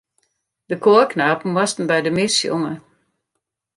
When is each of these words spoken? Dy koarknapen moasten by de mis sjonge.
Dy 0.69 0.75
koarknapen 0.83 1.53
moasten 1.55 1.85
by 1.89 1.99
de 2.05 2.11
mis 2.17 2.33
sjonge. 2.39 2.73